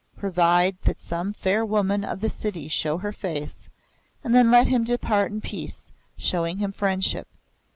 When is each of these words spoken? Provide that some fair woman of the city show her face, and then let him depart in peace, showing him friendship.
Provide 0.17 0.79
that 0.85 0.99
some 0.99 1.31
fair 1.31 1.63
woman 1.63 2.03
of 2.03 2.21
the 2.21 2.27
city 2.29 2.67
show 2.67 2.97
her 2.97 3.11
face, 3.11 3.69
and 4.23 4.33
then 4.33 4.49
let 4.49 4.65
him 4.65 4.83
depart 4.83 5.31
in 5.31 5.41
peace, 5.41 5.91
showing 6.17 6.57
him 6.57 6.71
friendship. 6.71 7.27